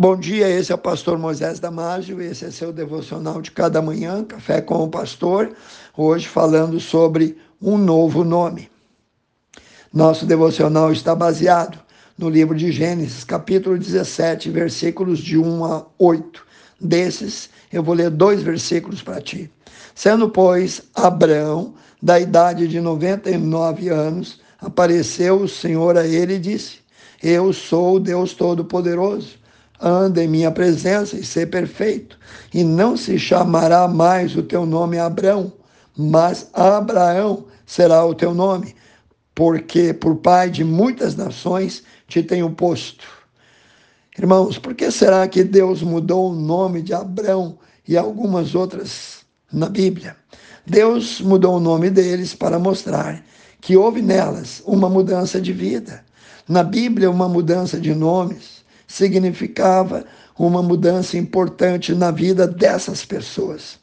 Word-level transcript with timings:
Bom 0.00 0.16
dia, 0.16 0.48
esse 0.48 0.70
é 0.70 0.74
o 0.76 0.78
pastor 0.78 1.18
Moisés 1.18 1.58
Damásio, 1.58 2.22
esse 2.22 2.44
é 2.44 2.52
seu 2.52 2.72
devocional 2.72 3.42
de 3.42 3.50
cada 3.50 3.82
manhã, 3.82 4.22
Café 4.22 4.60
com 4.60 4.84
o 4.84 4.88
Pastor, 4.88 5.52
hoje 5.96 6.28
falando 6.28 6.78
sobre 6.78 7.36
um 7.60 7.76
novo 7.76 8.22
nome. 8.22 8.70
Nosso 9.92 10.24
devocional 10.24 10.92
está 10.92 11.16
baseado 11.16 11.80
no 12.16 12.28
livro 12.28 12.56
de 12.56 12.70
Gênesis, 12.70 13.24
capítulo 13.24 13.76
17, 13.76 14.48
versículos 14.50 15.18
de 15.18 15.36
1 15.36 15.64
a 15.64 15.84
8. 15.98 16.46
Desses, 16.80 17.50
eu 17.72 17.82
vou 17.82 17.96
ler 17.96 18.08
dois 18.08 18.40
versículos 18.40 19.02
para 19.02 19.20
ti. 19.20 19.50
Sendo, 19.96 20.30
pois, 20.30 20.80
Abraão, 20.94 21.74
da 22.00 22.20
idade 22.20 22.68
de 22.68 22.80
99 22.80 23.88
anos, 23.88 24.40
apareceu 24.60 25.40
o 25.40 25.48
Senhor 25.48 25.98
a 25.98 26.06
ele 26.06 26.34
e 26.34 26.38
disse: 26.38 26.78
Eu 27.20 27.52
sou 27.52 27.96
o 27.96 28.00
Deus 28.00 28.32
Todo-Poderoso 28.32 29.37
anda 29.80 30.22
em 30.22 30.28
minha 30.28 30.50
presença 30.50 31.16
e 31.16 31.24
ser 31.24 31.46
perfeito. 31.46 32.18
E 32.52 32.64
não 32.64 32.96
se 32.96 33.18
chamará 33.18 33.86
mais 33.86 34.36
o 34.36 34.42
teu 34.42 34.66
nome 34.66 34.98
Abrão, 34.98 35.52
mas 35.96 36.48
Abraão 36.52 37.44
será 37.66 38.04
o 38.04 38.14
teu 38.14 38.34
nome, 38.34 38.74
porque 39.34 39.92
por 39.92 40.16
pai 40.16 40.50
de 40.50 40.64
muitas 40.64 41.14
nações 41.14 41.82
te 42.06 42.22
tenho 42.22 42.50
posto. 42.50 43.06
Irmãos, 44.18 44.58
por 44.58 44.74
que 44.74 44.90
será 44.90 45.28
que 45.28 45.44
Deus 45.44 45.82
mudou 45.82 46.30
o 46.30 46.34
nome 46.34 46.82
de 46.82 46.92
Abrão 46.92 47.58
e 47.86 47.96
algumas 47.96 48.54
outras 48.54 49.18
na 49.52 49.68
Bíblia? 49.68 50.16
Deus 50.66 51.20
mudou 51.20 51.56
o 51.56 51.60
nome 51.60 51.88
deles 51.88 52.34
para 52.34 52.58
mostrar 52.58 53.22
que 53.60 53.76
houve 53.76 54.02
nelas 54.02 54.62
uma 54.66 54.88
mudança 54.88 55.40
de 55.40 55.52
vida. 55.52 56.04
Na 56.48 56.62
Bíblia, 56.62 57.10
uma 57.10 57.28
mudança 57.28 57.78
de 57.78 57.94
nomes 57.94 58.57
significava 58.88 60.04
uma 60.36 60.62
mudança 60.62 61.18
importante 61.18 61.94
na 61.94 62.10
vida 62.10 62.48
dessas 62.48 63.04
pessoas. 63.04 63.78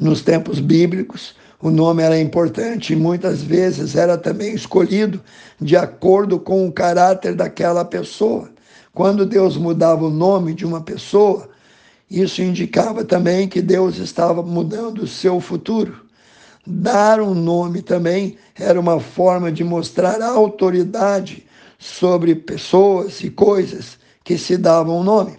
Nos 0.00 0.22
tempos 0.22 0.58
bíblicos, 0.58 1.36
o 1.60 1.70
nome 1.70 2.02
era 2.02 2.18
importante 2.18 2.92
e 2.92 2.96
muitas 2.96 3.42
vezes 3.42 3.94
era 3.94 4.18
também 4.18 4.54
escolhido 4.54 5.22
de 5.60 5.76
acordo 5.76 6.40
com 6.40 6.66
o 6.66 6.72
caráter 6.72 7.34
daquela 7.34 7.84
pessoa. 7.84 8.50
Quando 8.92 9.26
Deus 9.26 9.56
mudava 9.56 10.06
o 10.06 10.10
nome 10.10 10.54
de 10.54 10.64
uma 10.64 10.80
pessoa, 10.80 11.48
isso 12.10 12.42
indicava 12.42 13.04
também 13.04 13.48
que 13.48 13.60
Deus 13.60 13.98
estava 13.98 14.42
mudando 14.42 15.00
o 15.00 15.06
seu 15.06 15.40
futuro. 15.40 16.04
Dar 16.66 17.20
um 17.20 17.34
nome 17.34 17.82
também 17.82 18.38
era 18.58 18.78
uma 18.80 18.98
forma 18.98 19.52
de 19.52 19.62
mostrar 19.62 20.22
autoridade 20.22 21.44
sobre 21.84 22.34
pessoas 22.34 23.20
e 23.20 23.28
coisas 23.28 23.98
que 24.24 24.38
se 24.38 24.56
davam 24.56 25.04
nome. 25.04 25.38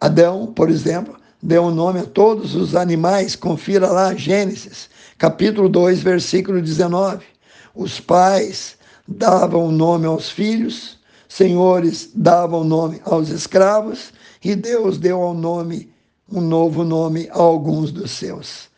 Adão, 0.00 0.46
por 0.46 0.70
exemplo, 0.70 1.14
deu 1.42 1.70
nome 1.70 2.00
a 2.00 2.06
todos 2.06 2.54
os 2.54 2.74
animais, 2.74 3.36
confira 3.36 3.86
lá 3.88 4.14
Gênesis, 4.14 4.88
capítulo 5.18 5.68
2, 5.68 6.00
versículo 6.02 6.62
19. 6.62 7.26
Os 7.74 8.00
pais 8.00 8.78
davam 9.06 9.66
o 9.66 9.70
nome 9.70 10.06
aos 10.06 10.30
filhos, 10.30 10.98
senhores 11.28 12.08
davam 12.14 12.64
nome 12.64 12.98
aos 13.04 13.28
escravos, 13.28 14.14
e 14.42 14.54
Deus 14.54 14.96
deu 14.96 15.20
ao 15.20 15.34
nome 15.34 15.92
um 16.32 16.40
novo 16.40 16.84
nome 16.84 17.28
a 17.30 17.38
alguns 17.38 17.92
dos 17.92 18.12
seus. 18.12 18.70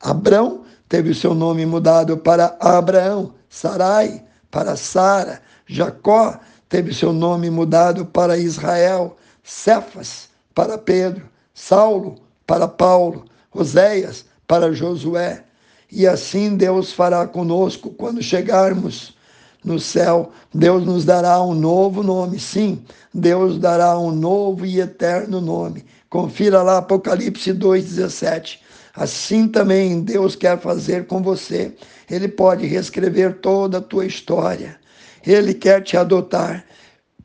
Abrão 0.00 0.62
teve 0.88 1.10
o 1.10 1.14
seu 1.14 1.34
nome 1.34 1.66
mudado 1.66 2.16
para 2.16 2.56
Abraão, 2.58 3.34
Sarai 3.50 4.24
para 4.50 4.76
Sara, 4.76 5.42
Jacó 5.72 6.38
teve 6.68 6.92
seu 6.92 7.14
nome 7.14 7.48
mudado 7.48 8.04
para 8.04 8.36
Israel, 8.36 9.16
Cefas 9.42 10.28
para 10.54 10.76
Pedro, 10.76 11.26
Saulo 11.54 12.16
para 12.46 12.68
Paulo, 12.68 13.24
Oséias 13.50 14.26
para 14.46 14.74
Josué. 14.74 15.44
E 15.90 16.06
assim 16.06 16.56
Deus 16.56 16.92
fará 16.92 17.26
conosco 17.26 17.90
quando 17.90 18.22
chegarmos 18.22 19.16
no 19.64 19.78
céu. 19.80 20.30
Deus 20.52 20.84
nos 20.84 21.06
dará 21.06 21.42
um 21.42 21.54
novo 21.54 22.02
nome, 22.02 22.38
sim, 22.38 22.84
Deus 23.14 23.58
dará 23.58 23.98
um 23.98 24.10
novo 24.10 24.66
e 24.66 24.78
eterno 24.78 25.40
nome. 25.40 25.86
Confira 26.10 26.62
lá 26.62 26.78
Apocalipse 26.78 27.54
2,17. 27.54 28.58
Assim 28.94 29.48
também 29.48 30.02
Deus 30.02 30.36
quer 30.36 30.60
fazer 30.60 31.06
com 31.06 31.22
você. 31.22 31.74
Ele 32.10 32.28
pode 32.28 32.66
reescrever 32.66 33.38
toda 33.40 33.78
a 33.78 33.82
tua 33.82 34.04
história. 34.04 34.81
Ele 35.24 35.54
quer 35.54 35.82
te 35.82 35.96
adotar, 35.96 36.64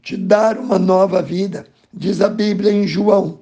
te 0.01 0.15
dar 0.15 0.57
uma 0.57 0.77
nova 0.77 1.21
vida. 1.21 1.65
Diz 1.93 2.21
a 2.21 2.29
Bíblia 2.29 2.71
em 2.71 2.87
João, 2.87 3.39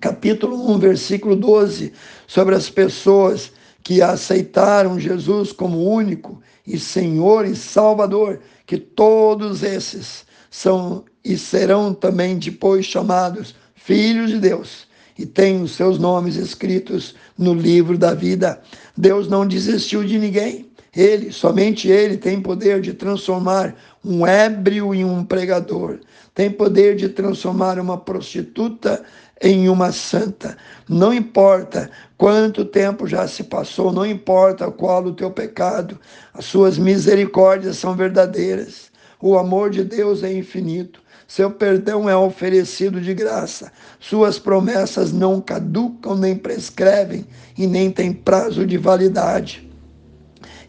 capítulo 0.00 0.70
1, 0.72 0.78
versículo 0.78 1.36
12, 1.36 1.92
sobre 2.26 2.54
as 2.54 2.70
pessoas 2.70 3.52
que 3.82 4.00
aceitaram 4.00 4.98
Jesus 4.98 5.52
como 5.52 5.90
único 5.90 6.40
e 6.66 6.78
Senhor 6.78 7.44
e 7.44 7.54
Salvador, 7.54 8.40
que 8.66 8.78
todos 8.78 9.62
esses 9.62 10.24
são 10.50 11.04
e 11.24 11.36
serão 11.36 11.92
também 11.92 12.38
depois 12.38 12.86
chamados 12.86 13.54
filhos 13.74 14.30
de 14.30 14.38
Deus 14.38 14.86
e 15.18 15.24
têm 15.26 15.62
os 15.62 15.72
seus 15.72 15.98
nomes 15.98 16.36
escritos 16.36 17.14
no 17.36 17.54
livro 17.54 17.96
da 17.96 18.14
vida. 18.14 18.60
Deus 18.96 19.28
não 19.28 19.46
desistiu 19.46 20.04
de 20.04 20.18
ninguém. 20.18 20.70
Ele, 20.96 21.32
somente 21.32 21.88
ele, 21.88 22.16
tem 22.16 22.40
poder 22.40 22.80
de 22.80 22.94
transformar 22.94 23.74
um 24.04 24.26
ébrio 24.26 24.94
em 24.94 25.04
um 25.04 25.24
pregador, 25.24 25.98
tem 26.34 26.50
poder 26.50 26.94
de 26.94 27.08
transformar 27.08 27.78
uma 27.78 27.98
prostituta 27.98 29.02
em 29.42 29.68
uma 29.68 29.90
santa. 29.90 30.56
Não 30.88 31.12
importa 31.12 31.90
quanto 32.16 32.64
tempo 32.64 33.06
já 33.06 33.26
se 33.26 33.44
passou, 33.44 33.92
não 33.92 34.06
importa 34.06 34.70
qual 34.70 35.04
o 35.04 35.12
teu 35.12 35.30
pecado, 35.30 35.98
as 36.32 36.44
suas 36.44 36.78
misericórdias 36.78 37.76
são 37.76 37.94
verdadeiras. 37.94 38.92
O 39.20 39.36
amor 39.36 39.70
de 39.70 39.82
Deus 39.82 40.22
é 40.22 40.32
infinito. 40.32 41.02
Seu 41.26 41.50
perdão 41.50 42.08
é 42.08 42.16
oferecido 42.16 43.00
de 43.00 43.14
graça. 43.14 43.72
Suas 43.98 44.38
promessas 44.38 45.12
não 45.12 45.40
caducam, 45.40 46.14
nem 46.14 46.36
prescrevem 46.36 47.26
e 47.56 47.66
nem 47.66 47.90
têm 47.90 48.12
prazo 48.12 48.66
de 48.66 48.76
validade. 48.76 49.68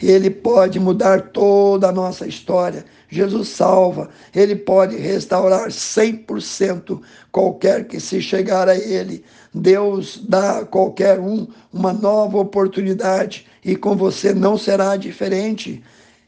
Ele 0.01 0.29
pode 0.29 0.79
mudar 0.79 1.29
toda 1.29 1.89
a 1.89 1.91
nossa 1.91 2.28
história. 2.28 2.85
Jesus 3.09 3.50
salva, 3.50 4.09
ele 4.33 4.56
pode 4.56 4.97
restaurar 4.97 5.69
100% 5.69 7.00
qualquer 7.31 7.85
que 7.85 8.00
se 8.00 8.22
chegar 8.22 8.67
a 8.67 8.75
ele. 8.75 9.23
Deus 9.53 10.22
dá 10.28 10.59
a 10.59 10.66
qualquer 10.66 11.19
um 11.19 11.47
uma 11.72 11.94
nova 11.94 12.38
oportunidade 12.38 13.45
e 13.63 13.75
com 13.75 13.95
você 13.95 14.33
não 14.33 14.57
será 14.57 14.97
diferente. 14.97 15.83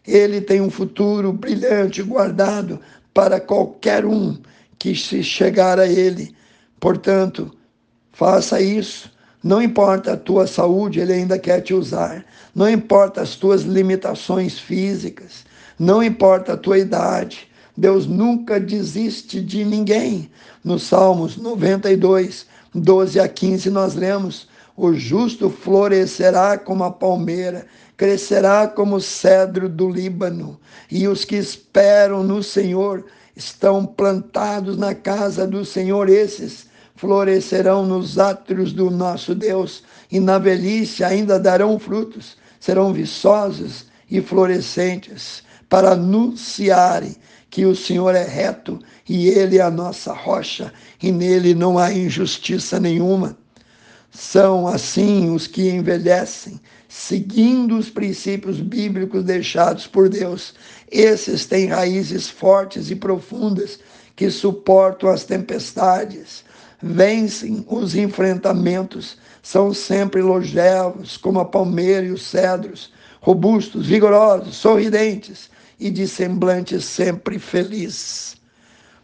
Ele 0.06 0.40
tem 0.40 0.62
um 0.62 0.70
futuro 0.70 1.34
brilhante 1.34 2.02
guardado 2.02 2.80
para 3.14 3.40
qualquer 3.40 4.06
um 4.06 4.38
que 4.80 4.96
se 4.96 5.24
chegar 5.24 5.80
a 5.80 5.88
ele. 5.88 6.34
Portanto, 6.80 7.52
faça 8.14 8.62
isso 8.62 9.17
não 9.48 9.62
importa 9.62 10.12
a 10.12 10.18
tua 10.18 10.46
saúde, 10.46 11.00
ele 11.00 11.14
ainda 11.14 11.40
quer 11.40 11.62
te 11.62 11.74
usar. 11.74 12.26
Não 12.54 12.70
importa 12.70 13.22
as 13.22 13.36
tuas 13.36 13.62
limitações 13.62 14.60
físicas. 14.60 15.46
Não 15.80 16.04
importa 16.04 16.52
a 16.52 16.58
tua 16.58 16.78
idade. 16.78 17.48
Deus 17.76 18.06
nunca 18.06 18.60
desiste 18.60 19.40
de 19.40 19.64
ninguém. 19.64 20.30
No 20.62 20.78
Salmos 20.78 21.38
92, 21.38 22.46
12 22.76 23.22
a 23.22 23.28
15, 23.30 23.70
nós 23.70 23.96
lemos: 23.96 24.50
O 24.76 24.94
justo 24.94 25.50
florescerá 25.50 26.58
como 26.58 26.84
a 26.84 26.92
palmeira, 26.92 27.68
crescerá 27.96 28.68
como 28.68 28.98
o 28.98 29.02
cedro 29.02 29.70
do 29.70 29.90
Líbano, 29.90 30.60
e 30.92 31.08
os 31.08 31.24
que 31.24 31.38
esperam 31.38 32.22
no 32.22 32.44
Senhor 32.44 33.06
estão 33.34 33.86
plantados 33.86 34.76
na 34.76 34.94
casa 34.94 35.48
do 35.48 35.64
Senhor, 35.64 36.10
esses 36.10 36.67
florescerão 36.98 37.86
nos 37.86 38.18
átrios 38.18 38.74
do 38.74 38.90
nosso 38.90 39.34
Deus, 39.34 39.84
e 40.12 40.20
na 40.20 40.38
velhice 40.40 41.04
ainda 41.04 41.40
darão 41.40 41.80
frutos, 41.80 42.36
serão 42.60 42.92
viçosos 42.92 43.86
e 44.10 44.20
florescentes, 44.20 45.44
para 45.70 45.92
anunciarem 45.92 47.16
que 47.50 47.66
o 47.66 47.76
Senhor 47.76 48.16
é 48.16 48.24
reto 48.24 48.80
e 49.08 49.30
Ele 49.30 49.58
é 49.58 49.62
a 49.62 49.72
nossa 49.72 50.12
rocha, 50.12 50.74
e 51.02 51.12
nele 51.12 51.54
não 51.54 51.78
há 51.78 51.94
injustiça 51.94 52.80
nenhuma. 52.80 53.38
São 54.12 54.68
assim 54.68 55.30
os 55.30 55.46
que 55.46 55.70
envelhecem, 55.70 56.60
seguindo 56.90 57.78
os 57.78 57.90
princípios 57.90 58.60
bíblicos 58.60 59.24
deixados 59.24 59.86
por 59.86 60.10
Deus. 60.10 60.56
Esses 60.90 61.46
têm 61.46 61.68
raízes 61.68 62.28
fortes 62.28 62.90
e 62.90 62.96
profundas 62.96 63.80
que 64.16 64.32
suportam 64.32 65.10
as 65.10 65.24
tempestades, 65.24 66.44
vencem 66.82 67.66
os 67.68 67.96
enfrentamentos, 67.96 69.18
são 69.42 69.74
sempre 69.74 70.22
longevos, 70.22 71.18
como 71.18 71.40
a 71.40 71.46
palmeira 71.46 72.06
e 72.06 72.12
os 72.12 72.24
cedros, 72.24 72.92
robustos, 73.22 73.88
vigorosos, 73.88 74.56
sorridentes 74.56 75.50
e 75.80 75.90
de 75.90 76.08
semblante 76.08 76.82
sempre 76.82 77.40
feliz. 77.40 78.36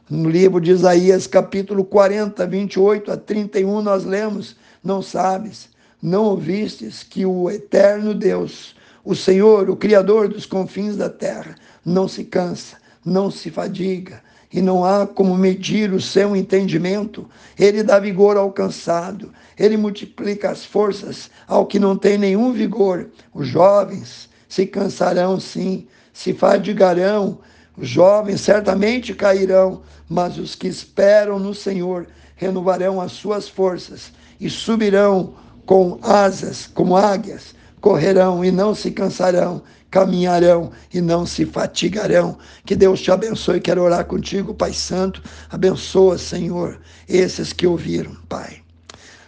No 0.10 0.30
livro 0.30 0.60
de 0.60 0.72
Isaías, 0.72 1.26
capítulo 1.28 1.84
40, 1.84 2.46
28 2.46 3.12
a 3.12 3.18
31, 3.18 3.82
nós 3.82 4.04
lemos: 4.04 4.56
Não 4.84 5.02
sabes, 5.02 5.70
não 6.02 6.26
ouvistes 6.26 7.04
que 7.04 7.26
o 7.26 7.50
eterno 7.50 8.14
Deus, 8.14 8.76
o 9.04 9.16
Senhor, 9.16 9.70
o 9.70 9.76
Criador 9.76 10.28
dos 10.28 10.46
confins 10.46 10.98
da 10.98 11.10
terra, 11.10 11.56
não 11.86 12.08
se 12.08 12.26
cansa, 12.26 12.78
não 13.04 13.32
se 13.32 13.50
fadiga, 13.50 14.22
e 14.54 14.62
não 14.62 14.86
há 14.86 15.08
como 15.08 15.36
medir 15.36 15.92
o 15.92 16.00
seu 16.00 16.36
entendimento. 16.36 17.28
Ele 17.58 17.82
dá 17.82 18.00
vigor 18.00 18.38
ao 18.38 18.52
cansado, 18.52 19.34
ele 19.58 19.76
multiplica 19.76 20.52
as 20.52 20.64
forças 20.64 21.32
ao 21.48 21.66
que 21.66 21.80
não 21.80 21.98
tem 21.98 22.18
nenhum 22.20 22.54
vigor. 22.54 23.10
Os 23.34 23.48
jovens 23.48 24.30
se 24.48 24.68
cansarão, 24.68 25.40
sim, 25.40 25.88
se 26.14 26.34
fadigarão, 26.34 27.40
os 27.76 27.90
jovens 27.90 28.42
certamente 28.42 29.16
cairão, 29.16 29.82
mas 30.08 30.38
os 30.38 30.54
que 30.54 30.68
esperam 30.68 31.40
no 31.40 31.56
Senhor 31.56 32.06
renovarão 32.36 33.02
as 33.02 33.14
suas 33.14 33.50
forças 33.50 34.12
e 34.40 34.50
subirão 34.50 35.34
com 35.66 35.98
asas 36.04 36.68
como 36.68 36.96
águias, 36.96 37.56
correrão 37.84 38.46
e 38.46 38.50
não 38.50 38.74
se 38.74 38.92
cansarão, 38.92 39.62
caminharão 39.92 40.72
e 40.94 41.02
não 41.02 41.26
se 41.26 41.46
fatigarão. 41.46 42.38
Que 42.66 42.78
Deus 42.78 43.02
te 43.02 43.12
abençoe. 43.12 43.60
Quero 43.60 43.84
orar 43.84 44.06
contigo, 44.06 44.54
Pai 44.54 44.72
Santo. 44.72 45.22
Abençoa, 45.50 46.18
Senhor, 46.18 46.80
esses 47.10 47.52
que 47.52 47.68
ouviram, 47.68 48.16
Pai. 48.30 48.62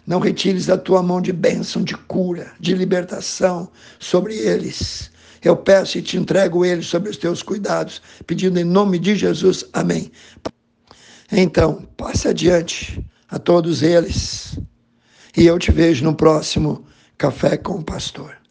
Não 0.07 0.21
retires 0.21 0.67
da 0.67 0.77
tua 0.77 1.03
mão 1.03 1.19
de 1.19 1.33
bênção, 1.33 1.83
de 1.83 1.97
cura, 1.97 2.53
de 2.57 2.73
libertação 2.73 3.67
sobre 3.99 4.37
eles. 4.37 5.11
Eu 5.43 5.57
peço 5.57 5.97
e 5.97 6.01
te 6.01 6.15
entrego 6.15 6.63
ele 6.63 6.81
sobre 6.81 7.09
os 7.09 7.17
teus 7.17 7.43
cuidados, 7.43 8.01
pedindo 8.25 8.57
em 8.57 8.63
nome 8.63 8.99
de 8.99 9.17
Jesus. 9.17 9.65
Amém. 9.73 10.09
Então, 11.29 11.85
passe 11.97 12.29
adiante 12.29 13.05
a 13.27 13.37
todos 13.37 13.83
eles. 13.83 14.57
E 15.35 15.45
eu 15.45 15.59
te 15.59 15.73
vejo 15.73 16.05
no 16.05 16.15
próximo 16.15 16.85
Café 17.17 17.57
com 17.57 17.79
o 17.79 17.83
Pastor. 17.83 18.44